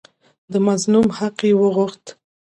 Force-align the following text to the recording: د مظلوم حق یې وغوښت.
د 0.51 0.53
مظلوم 0.67 1.07
حق 1.17 1.37
یې 1.47 1.53
وغوښت. 1.61 2.05